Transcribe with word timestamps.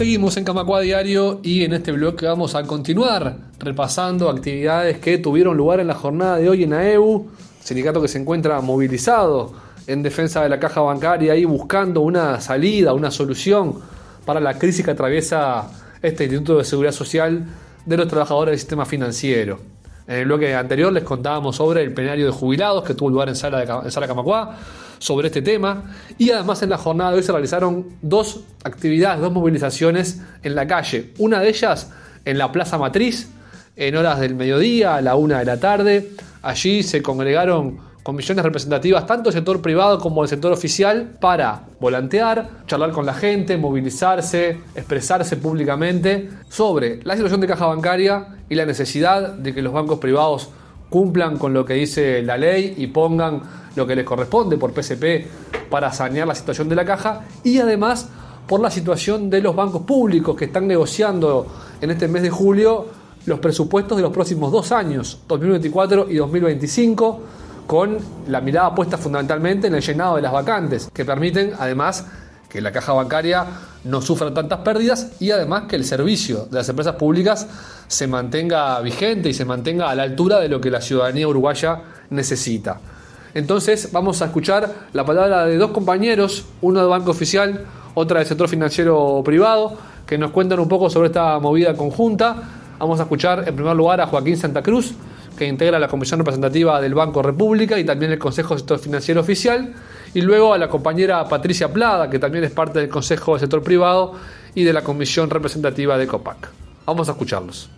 Seguimos 0.00 0.38
en 0.38 0.44
Camacua 0.44 0.80
Diario 0.80 1.40
y 1.42 1.62
en 1.62 1.74
este 1.74 1.92
bloque 1.92 2.24
vamos 2.24 2.54
a 2.54 2.62
continuar 2.62 3.36
repasando 3.58 4.30
actividades 4.30 4.96
que 4.96 5.18
tuvieron 5.18 5.58
lugar 5.58 5.78
en 5.78 5.88
la 5.88 5.94
jornada 5.94 6.38
de 6.38 6.48
hoy 6.48 6.62
en 6.62 6.72
AEU, 6.72 7.28
sindicato 7.62 8.00
que 8.00 8.08
se 8.08 8.18
encuentra 8.18 8.62
movilizado 8.62 9.52
en 9.86 10.02
defensa 10.02 10.42
de 10.42 10.48
la 10.48 10.58
caja 10.58 10.80
bancaria 10.80 11.36
y 11.36 11.44
buscando 11.44 12.00
una 12.00 12.40
salida, 12.40 12.94
una 12.94 13.10
solución 13.10 13.74
para 14.24 14.40
la 14.40 14.58
crisis 14.58 14.86
que 14.86 14.92
atraviesa 14.92 15.70
este 16.00 16.24
Instituto 16.24 16.56
de 16.56 16.64
Seguridad 16.64 16.92
Social 16.92 17.44
de 17.84 17.96
los 17.98 18.08
trabajadores 18.08 18.52
del 18.52 18.58
sistema 18.58 18.86
financiero. 18.86 19.69
En 20.10 20.16
el 20.16 20.24
bloque 20.24 20.52
anterior 20.56 20.92
les 20.92 21.04
contábamos 21.04 21.54
sobre 21.54 21.84
el 21.84 21.94
plenario 21.94 22.26
de 22.26 22.32
jubilados 22.32 22.82
que 22.82 22.94
tuvo 22.94 23.10
lugar 23.10 23.28
en 23.28 23.36
Sala, 23.36 23.60
de, 23.60 23.90
Sala 23.92 24.58
sobre 24.98 25.28
este 25.28 25.40
tema. 25.40 25.84
Y 26.18 26.32
además 26.32 26.60
en 26.64 26.70
la 26.70 26.78
jornada 26.78 27.12
de 27.12 27.18
hoy 27.18 27.22
se 27.22 27.30
realizaron 27.30 27.86
dos 28.02 28.40
actividades, 28.64 29.20
dos 29.20 29.32
movilizaciones 29.32 30.20
en 30.42 30.56
la 30.56 30.66
calle. 30.66 31.12
Una 31.18 31.38
de 31.38 31.50
ellas 31.50 31.92
en 32.24 32.38
la 32.38 32.50
Plaza 32.50 32.76
Matriz, 32.76 33.30
en 33.76 33.94
horas 33.94 34.18
del 34.18 34.34
mediodía, 34.34 34.96
a 34.96 35.00
la 35.00 35.14
una 35.14 35.38
de 35.38 35.44
la 35.44 35.60
tarde. 35.60 36.10
Allí 36.42 36.82
se 36.82 37.02
congregaron 37.02 37.78
comisiones 38.02 38.44
representativas 38.44 39.06
tanto 39.06 39.24
del 39.24 39.34
sector 39.34 39.60
privado 39.60 39.98
como 39.98 40.22
del 40.22 40.30
sector 40.30 40.52
oficial 40.52 41.16
para 41.20 41.62
volantear, 41.80 42.64
charlar 42.66 42.92
con 42.92 43.04
la 43.04 43.14
gente, 43.14 43.56
movilizarse, 43.56 44.58
expresarse 44.74 45.36
públicamente 45.36 46.30
sobre 46.48 47.00
la 47.04 47.14
situación 47.14 47.40
de 47.40 47.46
caja 47.46 47.66
bancaria 47.66 48.38
y 48.48 48.54
la 48.54 48.64
necesidad 48.64 49.34
de 49.34 49.54
que 49.54 49.62
los 49.62 49.72
bancos 49.72 49.98
privados 49.98 50.48
cumplan 50.88 51.38
con 51.38 51.52
lo 51.52 51.64
que 51.64 51.74
dice 51.74 52.22
la 52.22 52.36
ley 52.36 52.74
y 52.76 52.88
pongan 52.88 53.42
lo 53.76 53.86
que 53.86 53.94
les 53.94 54.04
corresponde 54.04 54.56
por 54.56 54.72
PSP 54.72 55.26
para 55.70 55.92
sanear 55.92 56.26
la 56.26 56.34
situación 56.34 56.68
de 56.68 56.76
la 56.76 56.84
caja 56.84 57.22
y 57.44 57.58
además 57.58 58.08
por 58.46 58.60
la 58.60 58.70
situación 58.70 59.30
de 59.30 59.40
los 59.40 59.54
bancos 59.54 59.82
públicos 59.82 60.36
que 60.36 60.46
están 60.46 60.66
negociando 60.66 61.46
en 61.80 61.90
este 61.90 62.08
mes 62.08 62.22
de 62.22 62.30
julio 62.30 62.86
los 63.26 63.38
presupuestos 63.38 63.96
de 63.96 64.02
los 64.02 64.12
próximos 64.12 64.50
dos 64.50 64.72
años, 64.72 65.20
2024 65.28 66.10
y 66.10 66.16
2025 66.16 67.20
con 67.70 67.98
la 68.26 68.40
mirada 68.40 68.74
puesta 68.74 68.98
fundamentalmente 68.98 69.68
en 69.68 69.76
el 69.76 69.80
llenado 69.80 70.16
de 70.16 70.22
las 70.22 70.32
vacantes, 70.32 70.90
que 70.92 71.04
permiten 71.04 71.52
además 71.56 72.04
que 72.48 72.60
la 72.60 72.72
caja 72.72 72.92
bancaria 72.92 73.46
no 73.84 74.02
sufra 74.02 74.34
tantas 74.34 74.58
pérdidas 74.62 75.12
y 75.20 75.30
además 75.30 75.66
que 75.68 75.76
el 75.76 75.84
servicio 75.84 76.46
de 76.46 76.56
las 76.56 76.68
empresas 76.68 76.96
públicas 76.96 77.46
se 77.86 78.08
mantenga 78.08 78.80
vigente 78.80 79.28
y 79.28 79.34
se 79.34 79.44
mantenga 79.44 79.88
a 79.88 79.94
la 79.94 80.02
altura 80.02 80.40
de 80.40 80.48
lo 80.48 80.60
que 80.60 80.68
la 80.68 80.80
ciudadanía 80.80 81.28
uruguaya 81.28 81.80
necesita. 82.10 82.80
Entonces 83.34 83.92
vamos 83.92 84.20
a 84.20 84.24
escuchar 84.24 84.68
la 84.92 85.06
palabra 85.06 85.46
de 85.46 85.56
dos 85.56 85.70
compañeros, 85.70 86.46
uno 86.62 86.80
de 86.80 86.86
Banco 86.86 87.12
Oficial, 87.12 87.66
otra 87.94 88.18
del 88.18 88.26
sector 88.26 88.48
financiero 88.48 89.22
privado, 89.24 89.78
que 90.08 90.18
nos 90.18 90.32
cuentan 90.32 90.58
un 90.58 90.68
poco 90.68 90.90
sobre 90.90 91.06
esta 91.06 91.38
movida 91.38 91.76
conjunta. 91.76 92.34
Vamos 92.80 92.98
a 92.98 93.04
escuchar 93.04 93.44
en 93.46 93.54
primer 93.54 93.76
lugar 93.76 94.00
a 94.00 94.08
Joaquín 94.08 94.36
Santa 94.36 94.60
Cruz, 94.60 94.92
que 95.40 95.46
integra 95.46 95.78
la 95.78 95.88
Comisión 95.88 96.20
Representativa 96.20 96.82
del 96.82 96.92
Banco 96.92 97.22
República 97.22 97.78
y 97.78 97.84
también 97.84 98.12
el 98.12 98.18
Consejo 98.18 98.52
de 98.52 98.58
Sector 98.60 98.78
Financiero 98.78 99.22
Oficial, 99.22 99.72
y 100.12 100.20
luego 100.20 100.52
a 100.52 100.58
la 100.58 100.68
compañera 100.68 101.26
Patricia 101.26 101.72
Plada, 101.72 102.10
que 102.10 102.18
también 102.18 102.44
es 102.44 102.50
parte 102.50 102.78
del 102.78 102.90
Consejo 102.90 103.32
de 103.32 103.40
Sector 103.40 103.62
Privado 103.62 104.16
y 104.54 104.64
de 104.64 104.74
la 104.74 104.84
Comisión 104.84 105.30
Representativa 105.30 105.96
de 105.96 106.06
COPAC. 106.06 106.50
Vamos 106.84 107.08
a 107.08 107.12
escucharlos. 107.12 107.70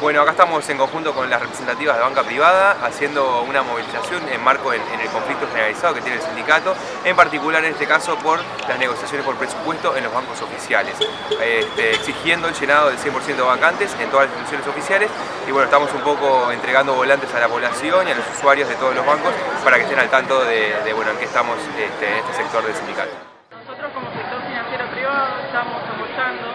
Bueno, 0.00 0.22
acá 0.22 0.30
estamos 0.30 0.66
en 0.70 0.78
conjunto 0.78 1.12
con 1.12 1.28
las 1.28 1.38
representativas 1.42 1.94
de 1.94 2.02
banca 2.02 2.22
privada 2.22 2.74
haciendo 2.82 3.42
una 3.42 3.62
movilización 3.62 4.26
en 4.32 4.42
marco 4.42 4.72
en, 4.72 4.80
el 4.80 5.08
conflicto 5.10 5.46
generalizado 5.48 5.92
que 5.92 6.00
tiene 6.00 6.16
el 6.16 6.22
sindicato, 6.22 6.74
en 7.04 7.14
particular 7.14 7.62
en 7.66 7.72
este 7.72 7.86
caso 7.86 8.16
por 8.16 8.40
las 8.66 8.78
negociaciones 8.78 9.26
por 9.26 9.36
presupuesto 9.36 9.94
en 9.94 10.04
los 10.04 10.14
bancos 10.14 10.40
oficiales, 10.40 10.94
este, 11.42 11.90
exigiendo 11.90 12.48
el 12.48 12.54
llenado 12.54 12.88
del 12.88 12.96
100% 12.98 13.36
de 13.36 13.42
vacantes 13.42 13.94
en 14.00 14.08
todas 14.08 14.30
las 14.30 14.38
instituciones 14.38 14.66
oficiales 14.68 15.10
y 15.46 15.50
bueno, 15.50 15.66
estamos 15.66 15.92
un 15.92 16.00
poco 16.00 16.50
entregando 16.50 16.94
volantes 16.94 17.34
a 17.34 17.40
la 17.40 17.48
población 17.48 18.08
y 18.08 18.12
a 18.12 18.14
los 18.14 18.24
usuarios 18.38 18.70
de 18.70 18.76
todos 18.76 18.94
los 18.94 19.04
bancos 19.04 19.34
para 19.62 19.76
que 19.76 19.82
estén 19.82 19.98
al 19.98 20.08
tanto 20.08 20.42
de, 20.46 20.92
bueno, 20.96 21.10
en 21.10 21.18
qué 21.18 21.26
estamos 21.26 21.58
este, 21.76 22.08
en 22.08 22.16
este 22.16 22.32
sector 22.32 22.64
del 22.64 22.74
sindicato. 22.74 23.10
Nosotros 23.52 23.92
como 23.92 24.08
sector 24.16 24.40
financiero 24.48 24.90
privado 24.92 25.28
estamos 25.44 25.82
apoyando 25.84 26.48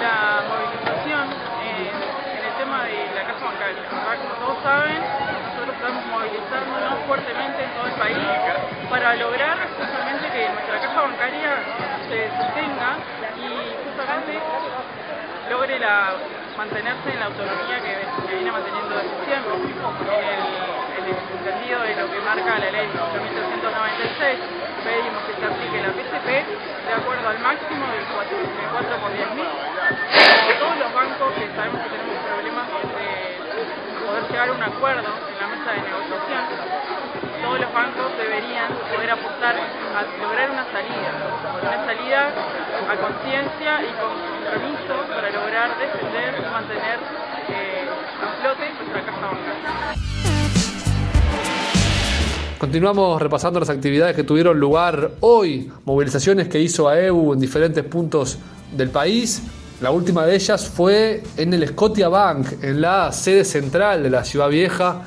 la 0.00 0.40
movilización 0.48 1.48
de 2.84 3.14
la 3.14 3.24
Caja 3.24 3.44
Bancaria. 3.44 3.82
Como 3.88 4.34
todos 4.34 4.57
saben, 4.68 5.00
nosotros 5.00 5.72
estamos 5.80 6.04
movilizándonos 6.12 6.94
fuertemente 7.08 7.58
en 7.64 7.70
todo 7.72 7.86
el 7.88 7.96
país 7.96 8.28
para 8.92 9.16
lograr 9.16 9.56
justamente 9.80 10.24
que 10.28 10.42
nuestra 10.44 10.76
Caja 10.84 11.00
Bancaria 11.08 11.52
se 12.04 12.18
sostenga 12.36 12.90
y 13.32 13.48
justamente 13.80 14.32
logre 15.48 15.78
la, 15.80 16.20
mantenerse 16.60 17.08
en 17.08 17.18
la 17.18 17.26
autonomía 17.32 17.80
que, 17.80 17.92
viene 18.28 18.52
manteniendo 18.52 18.92
desde 18.92 19.16
siempre, 19.24 19.56
en 19.56 21.04
el, 21.08 21.16
sentido 21.48 21.80
de 21.80 21.96
lo 21.96 22.04
que 22.12 22.20
marca 22.28 22.60
la 22.60 22.68
ley 22.68 22.84
1396, 22.92 24.36
pedimos 24.84 25.20
que 25.24 25.32
se 25.32 25.44
aplique 25.48 25.80
la 25.80 25.96
PCP 25.96 26.28
de 26.28 26.92
acuerdo 26.92 27.24
al 27.24 27.38
máximo 27.40 27.88
del 27.88 28.04
4, 28.04 28.36
del 28.36 28.68
4 28.68 29.00
por 29.00 29.12
10 29.16 29.32
mil 29.32 29.48
todos 30.60 30.76
los 30.76 30.92
bancos 30.92 31.32
que 31.40 31.46
sabemos 31.56 31.80
que 31.80 31.88
tenemos 31.88 32.18
problemas 32.28 32.66
de 32.68 33.87
poder 34.08 34.24
llegar 34.30 34.48
a 34.48 34.52
un 34.52 34.62
acuerdo 34.62 35.04
en 35.04 35.36
la 35.36 35.46
mesa 35.52 35.68
de 35.76 35.80
negociación, 35.84 36.44
todos 37.44 37.60
los 37.60 37.72
bancos 37.72 38.08
deberían 38.16 38.72
poder 38.88 39.10
apostar 39.10 39.54
a 39.54 40.00
lograr 40.22 40.50
una 40.50 40.64
salida, 40.72 41.12
una 41.60 41.84
salida 41.84 42.32
a 42.88 42.96
conciencia 42.96 43.72
y 43.84 43.92
con 44.00 44.16
compromiso 44.32 44.94
para 45.12 45.28
lograr 45.28 45.68
defender 45.76 46.40
y 46.40 46.42
mantener 46.48 46.98
eh, 47.52 47.84
a 48.24 48.28
flote 48.40 48.64
nuestra 48.80 49.00
caja 49.04 49.26
bancaria. 49.28 49.68
Continuamos 52.58 53.22
repasando 53.22 53.60
las 53.60 53.70
actividades 53.70 54.16
que 54.16 54.24
tuvieron 54.24 54.58
lugar 54.58 55.12
hoy, 55.20 55.70
movilizaciones 55.84 56.48
que 56.48 56.58
hizo 56.58 56.88
AEU 56.88 57.34
en 57.34 57.40
diferentes 57.40 57.84
puntos 57.84 58.38
del 58.72 58.88
país. 58.90 59.42
La 59.80 59.92
última 59.92 60.26
de 60.26 60.34
ellas 60.34 60.68
fue 60.68 61.22
en 61.36 61.54
el 61.54 61.68
Scotia 61.68 62.08
Bank, 62.08 62.64
en 62.64 62.80
la 62.80 63.12
sede 63.12 63.44
central 63.44 64.02
de 64.02 64.10
la 64.10 64.24
ciudad 64.24 64.48
vieja 64.48 65.02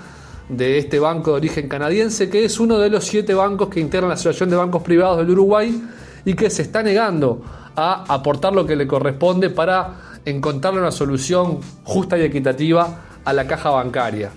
de 0.48 0.78
este 0.78 0.98
banco 0.98 1.32
de 1.32 1.38
origen 1.38 1.68
canadiense, 1.68 2.30
que 2.30 2.46
es 2.46 2.58
uno 2.58 2.80
de 2.80 2.90
los 2.90 3.04
siete 3.04 3.34
bancos 3.34 3.68
que 3.68 3.82
integran 3.82 4.08
la 4.08 4.14
Asociación 4.14 4.50
de 4.50 4.56
Bancos 4.56 4.82
Privados 4.82 5.18
del 5.18 5.32
Uruguay 5.32 5.84
y 6.24 6.34
que 6.36 6.50
se 6.50 6.62
está 6.62 6.82
negando 6.82 7.42
a 7.76 8.06
aportar 8.14 8.54
lo 8.54 8.66
que 8.66 8.78
le 8.78 8.88
corresponde 8.88 9.50
para 9.50 10.20
encontrar 10.24 10.74
una 10.76 10.92
solución 10.92 11.60
justa 11.84 12.18
y 12.18 12.22
equitativa 12.22 13.02
a 13.26 13.34
la 13.34 13.46
caja 13.46 13.72
bancaria. 13.72 14.32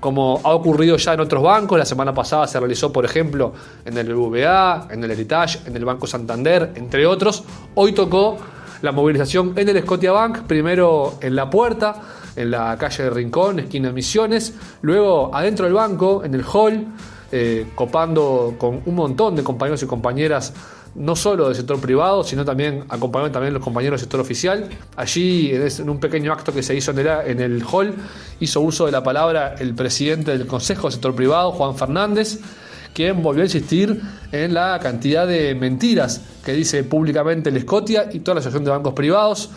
Como 0.00 0.42
ha 0.44 0.50
ocurrido 0.50 0.98
ya 0.98 1.14
en 1.14 1.20
otros 1.20 1.42
bancos, 1.42 1.78
la 1.78 1.86
semana 1.86 2.12
pasada 2.12 2.46
se 2.46 2.60
realizó, 2.60 2.92
por 2.92 3.06
ejemplo, 3.06 3.54
en 3.86 3.96
el 3.96 4.14
BBVA, 4.14 4.88
en 4.90 5.02
el 5.02 5.12
Heritage, 5.12 5.60
en 5.64 5.74
el 5.74 5.86
Banco 5.86 6.06
Santander, 6.06 6.72
entre 6.74 7.06
otros, 7.06 7.42
hoy 7.74 7.92
tocó 7.92 8.36
la 8.82 8.92
movilización 8.92 9.52
en 9.56 9.68
el 9.68 9.82
Scotiabank, 9.82 10.42
primero 10.42 11.18
en 11.20 11.34
la 11.34 11.50
puerta, 11.50 12.02
en 12.36 12.50
la 12.50 12.76
calle 12.78 13.04
de 13.04 13.10
Rincón, 13.10 13.58
esquina 13.58 13.92
Misiones, 13.92 14.54
luego 14.82 15.34
adentro 15.34 15.64
del 15.64 15.74
banco, 15.74 16.24
en 16.24 16.34
el 16.34 16.44
hall, 16.44 16.86
eh, 17.32 17.66
copando 17.74 18.54
con 18.58 18.80
un 18.86 18.94
montón 18.94 19.36
de 19.36 19.42
compañeros 19.42 19.82
y 19.82 19.86
compañeras, 19.86 20.52
no 20.94 21.14
solo 21.14 21.46
del 21.46 21.54
sector 21.54 21.80
privado, 21.80 22.24
sino 22.24 22.44
también 22.44 22.84
acompañando 22.88 23.32
también 23.32 23.54
los 23.54 23.62
compañeros 23.62 24.00
del 24.00 24.06
sector 24.06 24.20
oficial. 24.20 24.68
Allí, 24.96 25.52
en 25.52 25.90
un 25.90 26.00
pequeño 26.00 26.32
acto 26.32 26.52
que 26.52 26.62
se 26.62 26.74
hizo 26.74 26.92
en 26.92 26.98
el, 27.00 27.06
en 27.26 27.40
el 27.40 27.62
hall, 27.70 27.94
hizo 28.40 28.60
uso 28.60 28.86
de 28.86 28.92
la 28.92 29.02
palabra 29.02 29.54
el 29.58 29.74
presidente 29.74 30.36
del 30.36 30.46
Consejo 30.46 30.82
del 30.82 30.92
Sector 30.92 31.14
Privado, 31.14 31.52
Juan 31.52 31.76
Fernández 31.76 32.40
quien 32.94 33.22
volvió 33.22 33.42
a 33.42 33.46
insistir 33.46 34.00
en 34.32 34.54
la 34.54 34.78
cantidad 34.80 35.26
de 35.26 35.54
mentiras 35.54 36.20
que 36.44 36.52
dice 36.52 36.84
públicamente 36.84 37.50
el 37.50 37.60
Scotia 37.60 38.08
y 38.12 38.20
toda 38.20 38.36
la 38.36 38.40
asociación 38.40 38.64
de 38.64 38.70
bancos 38.70 38.94
privados. 38.94 39.50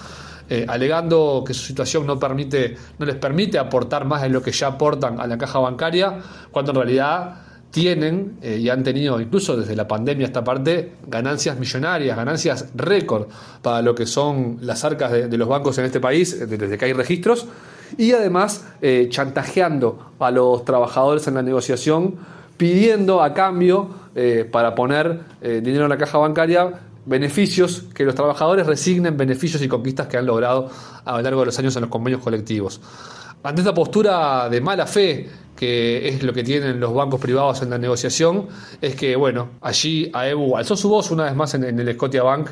Eh, 0.53 0.65
alegando 0.67 1.45
que 1.47 1.53
su 1.53 1.65
situación 1.65 2.05
no, 2.05 2.19
permite, 2.19 2.75
no 2.99 3.05
les 3.05 3.15
permite 3.15 3.57
aportar 3.57 4.03
más 4.03 4.21
de 4.21 4.27
lo 4.27 4.41
que 4.41 4.51
ya 4.51 4.67
aportan 4.67 5.17
a 5.21 5.25
la 5.25 5.37
caja 5.37 5.59
bancaria, 5.59 6.19
cuando 6.51 6.71
en 6.71 6.75
realidad 6.75 7.35
tienen 7.71 8.37
eh, 8.41 8.57
y 8.57 8.67
han 8.67 8.83
tenido 8.83 9.21
incluso 9.21 9.55
desde 9.55 9.77
la 9.77 9.87
pandemia 9.87 10.25
esta 10.25 10.43
parte 10.43 10.95
ganancias 11.07 11.57
millonarias, 11.57 12.17
ganancias 12.17 12.65
récord 12.75 13.27
para 13.61 13.81
lo 13.81 13.95
que 13.95 14.05
son 14.05 14.57
las 14.59 14.83
arcas 14.83 15.13
de, 15.13 15.37
los 15.37 15.47
bancos 15.47 15.77
en 15.77 15.85
este 15.85 16.01
país, 16.01 16.33
eh, 16.33 16.45
desde 16.45 16.77
que 16.77 16.83
hay 16.83 16.91
registros, 16.91 17.47
y 17.97 18.11
además 18.11 18.65
chantajeando 19.07 20.11
a 20.19 20.31
los 20.31 20.65
trabajadores 20.65 21.27
en 21.27 21.35
la 21.35 21.43
negociación 21.43 22.15
pidiendo 22.61 23.23
a 23.23 23.33
cambio, 23.33 23.89
eh, 24.13 24.47
para 24.51 24.75
poner 24.75 25.21
eh, 25.41 25.61
dinero 25.63 25.85
en 25.85 25.89
la 25.89 25.97
caja 25.97 26.19
bancaria, 26.19 26.71
beneficios, 27.07 27.85
que 27.91 28.05
los 28.05 28.13
trabajadores 28.13 28.67
resignen 28.67 29.17
beneficios 29.17 29.63
y 29.63 29.67
conquistas 29.67 30.05
que 30.05 30.17
han 30.17 30.27
logrado 30.27 30.69
a 31.03 31.13
lo 31.13 31.23
largo 31.23 31.39
de 31.39 31.47
los 31.47 31.57
años 31.57 31.75
en 31.77 31.81
los 31.81 31.89
convenios 31.89 32.21
colectivos. 32.21 32.79
ante 33.41 33.61
esta 33.61 33.73
postura 33.73 34.47
de 34.47 34.61
mala 34.61 34.85
fe 34.85 35.27
que 35.55 36.07
es 36.07 36.21
lo 36.21 36.33
que 36.33 36.43
tienen 36.43 36.79
los 36.79 36.93
bancos 36.93 37.19
privados 37.19 37.63
en 37.63 37.71
la 37.71 37.79
negociación, 37.79 38.47
es 38.79 38.95
que, 38.95 39.15
bueno, 39.15 39.53
allí 39.61 40.11
AEBU 40.13 40.55
alzó 40.55 40.75
su 40.75 40.87
voz 40.87 41.09
una 41.09 41.23
vez 41.23 41.35
más 41.35 41.55
en, 41.55 41.63
el 41.63 41.93
Scotia 41.95 42.21
Bank, 42.21 42.51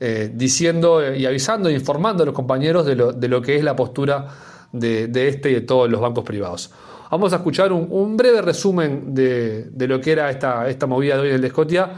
eh, 0.00 0.30
diciendo 0.32 1.14
y 1.14 1.26
avisando 1.26 1.68
e 1.68 1.74
informando 1.74 2.22
a 2.22 2.26
los 2.26 2.34
compañeros 2.34 2.86
de 2.86 2.96
lo, 2.96 3.12
de 3.12 3.28
lo 3.28 3.42
que 3.42 3.56
es 3.56 3.62
la 3.62 3.76
postura 3.76 4.26
de, 4.72 5.28
este 5.28 5.50
y 5.50 5.54
de 5.54 5.60
todos 5.60 5.90
los 5.90 6.00
bancos 6.00 6.24
privados. 6.24 6.70
Vamos 7.10 7.32
a 7.32 7.36
escuchar 7.36 7.72
un, 7.72 8.16
breve 8.16 8.40
resumen 8.40 9.12
de, 9.12 9.68
lo 9.76 10.00
que 10.00 10.12
era 10.12 10.30
esta, 10.30 10.68
esta 10.70 10.86
movida 10.86 11.16
de 11.16 11.22
hoy 11.22 11.28
en 11.30 11.42
el 11.42 11.50
Scotia, 11.50 11.90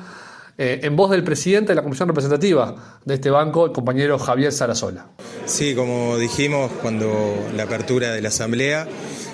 eh, 0.56 0.80
en 0.82 0.96
voz 0.96 1.10
del 1.10 1.22
presidente 1.22 1.72
de 1.72 1.74
la 1.74 1.82
Comisión 1.82 2.08
Representativa 2.08 3.00
de 3.04 3.14
este 3.14 3.28
banco, 3.28 3.66
el 3.66 3.72
compañero 3.72 4.18
Javier 4.18 4.52
Sarasola. 4.52 5.08
Sí, 5.44 5.74
como 5.74 6.16
dijimos 6.16 6.70
cuando 6.80 7.12
la 7.54 7.64
apertura 7.64 8.12
de 8.12 8.22
la 8.22 8.28
Asamblea, 8.28 8.88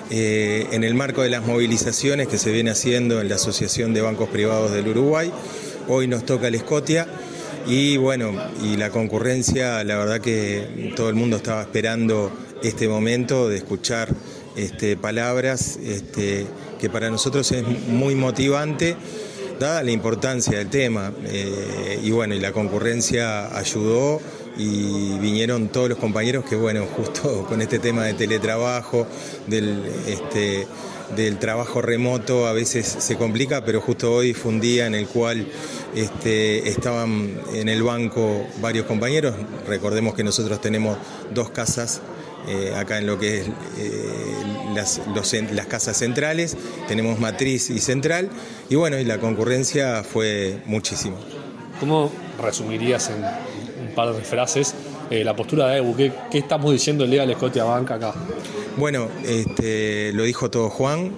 eh, 0.09 0.67
en 0.71 0.83
el 0.83 0.95
marco 0.95 1.21
de 1.21 1.29
las 1.29 1.45
movilizaciones 1.45 2.27
que 2.27 2.37
se 2.37 2.51
viene 2.51 2.71
haciendo 2.71 3.21
en 3.21 3.29
la 3.29 3.35
Asociación 3.35 3.93
de 3.93 4.01
Bancos 4.01 4.27
Privados 4.27 4.71
del 4.71 4.89
Uruguay. 4.89 5.31
Hoy 5.87 6.07
nos 6.07 6.25
toca 6.25 6.49
el 6.49 6.55
Escotia 6.55 7.07
y 7.65 7.95
bueno, 7.95 8.33
y 8.63 8.75
la 8.75 8.89
concurrencia, 8.89 9.81
la 9.85 9.95
verdad 9.95 10.19
que 10.19 10.91
todo 10.97 11.07
el 11.07 11.15
mundo 11.15 11.37
estaba 11.37 11.61
esperando 11.61 12.31
este 12.63 12.89
momento 12.89 13.47
de 13.47 13.57
escuchar 13.57 14.09
este, 14.55 14.97
palabras 14.97 15.77
este, 15.83 16.45
que 16.79 16.89
para 16.89 17.09
nosotros 17.09 17.51
es 17.51 17.63
muy 17.87 18.15
motivante 18.15 18.95
dada 19.59 19.83
la 19.83 19.91
importancia 19.91 20.57
del 20.57 20.69
tema. 20.69 21.11
Eh, 21.25 21.99
y 22.03 22.11
bueno, 22.11 22.33
y 22.33 22.39
la 22.39 22.51
concurrencia 22.51 23.55
ayudó 23.57 24.21
y 24.57 25.17
vinieron 25.19 25.67
todos 25.69 25.89
los 25.89 25.97
compañeros 25.97 26.45
que, 26.45 26.55
bueno, 26.55 26.85
justo 26.95 27.45
con 27.47 27.61
este 27.61 27.79
tema 27.79 28.03
de 28.03 28.13
teletrabajo, 28.13 29.05
del, 29.47 29.83
este, 30.07 30.67
del 31.15 31.37
trabajo 31.37 31.81
remoto, 31.81 32.47
a 32.47 32.53
veces 32.53 32.87
se 32.99 33.17
complica, 33.17 33.63
pero 33.63 33.81
justo 33.81 34.13
hoy 34.13 34.33
fue 34.33 34.51
un 34.51 34.61
día 34.61 34.87
en 34.87 34.95
el 34.95 35.07
cual 35.07 35.47
estaban 35.95 37.41
en 37.53 37.67
el 37.67 37.83
banco 37.83 38.45
varios 38.61 38.85
compañeros. 38.85 39.35
Recordemos 39.67 40.13
que 40.13 40.23
nosotros 40.23 40.61
tenemos 40.61 40.97
dos 41.33 41.49
casas 41.49 42.01
eh, 42.49 42.73
acá 42.75 42.97
en 42.97 43.07
lo 43.07 43.17
que 43.17 43.41
es 43.41 43.47
eh, 43.77 44.33
las, 44.75 45.01
las 45.53 45.65
casas 45.67 45.97
centrales, 45.97 46.57
tenemos 46.87 47.19
matriz 47.19 47.69
y 47.69 47.79
central, 47.79 48.29
y 48.69 48.75
bueno, 48.75 48.97
y 48.99 49.05
la 49.05 49.19
concurrencia 49.19 50.03
fue 50.03 50.61
muchísima. 50.65 51.17
¿Cómo 51.79 52.11
resumirías 52.41 53.09
en 53.09 53.23
par 53.95 54.13
de 54.13 54.21
frases 54.21 54.73
eh, 55.09 55.23
la 55.23 55.35
postura 55.35 55.67
de 55.67 55.77
Ebu. 55.77 55.95
¿Qué, 55.95 56.11
estamos 56.33 56.71
diciendo 56.71 57.03
el 57.03 57.11
día 57.11 57.21
de 57.21 57.27
la 57.27 57.33
Scotia 57.33 57.63
Bank 57.63 57.91
acá? 57.91 58.13
Bueno, 58.77 59.07
este, 59.25 60.13
lo 60.13 60.23
dijo 60.23 60.51
todo 60.51 60.69
Juan. 60.69 61.11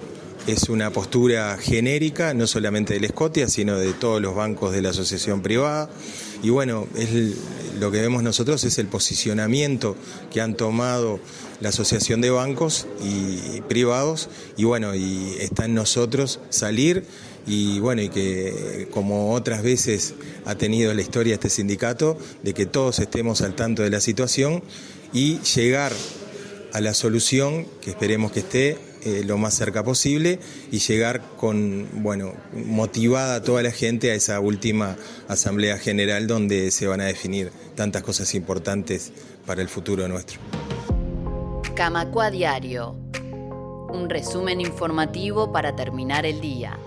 Es 0.46 0.68
una 0.68 0.90
postura 0.90 1.56
genérica, 1.56 2.34
no 2.34 2.48
solamente 2.48 2.94
del 2.94 3.08
Scotia, 3.08 3.48
sino 3.48 3.78
de 3.78 3.92
todos 3.92 4.20
los 4.20 4.34
bancos 4.34 4.72
de 4.72 4.82
la 4.82 4.90
asociación 4.90 5.40
privada. 5.40 5.88
Y 6.42 6.50
bueno, 6.50 6.88
es 6.96 7.36
lo 7.78 7.92
que 7.92 8.00
vemos 8.00 8.24
nosotros 8.24 8.64
es 8.64 8.78
el 8.78 8.88
posicionamiento 8.88 9.96
que 10.32 10.40
han 10.40 10.56
tomado 10.56 11.20
la 11.60 11.68
asociación 11.68 12.20
de 12.20 12.30
bancos 12.30 12.88
y 13.04 13.60
privados. 13.62 14.28
Y 14.56 14.64
bueno, 14.64 14.96
y 14.96 15.36
está 15.38 15.66
en 15.66 15.74
nosotros 15.74 16.40
salir 16.50 17.04
y 17.46 17.78
bueno, 17.78 18.02
y 18.02 18.08
que 18.08 18.88
como 18.90 19.34
otras 19.34 19.62
veces 19.62 20.14
ha 20.44 20.56
tenido 20.56 20.92
la 20.92 21.02
historia 21.02 21.34
este 21.34 21.50
sindicato, 21.50 22.18
de 22.42 22.52
que 22.52 22.66
todos 22.66 22.98
estemos 22.98 23.42
al 23.42 23.54
tanto 23.54 23.82
de 23.82 23.90
la 23.90 24.00
situación 24.00 24.62
y 25.12 25.38
llegar 25.40 25.92
a 26.72 26.80
la 26.80 26.94
solución, 26.94 27.66
que 27.80 27.90
esperemos 27.90 28.32
que 28.32 28.40
esté 28.40 28.91
eh, 29.04 29.22
lo 29.24 29.38
más 29.38 29.54
cerca 29.54 29.82
posible, 29.82 30.38
y 30.70 30.78
llegar 30.78 31.20
con, 31.36 31.88
bueno, 32.02 32.34
motivada 32.52 33.42
toda 33.42 33.62
la 33.62 33.70
gente 33.70 34.10
a 34.10 34.14
esa 34.14 34.40
última 34.40 34.96
Asamblea 35.28 35.78
General 35.78 36.26
donde 36.26 36.70
se 36.70 36.86
van 36.86 37.00
a 37.00 37.04
definir 37.04 37.50
tantas 37.74 38.02
cosas 38.02 38.34
importantes 38.34 39.12
para 39.46 39.62
el 39.62 39.68
futuro 39.68 40.06
nuestro. 40.08 40.40
Camacua 41.74 42.30
Diario. 42.30 42.96
Un 43.88 44.08
resumen 44.08 44.60
informativo 44.60 45.52
para 45.52 45.74
terminar 45.74 46.24
el 46.26 46.40
día. 46.40 46.78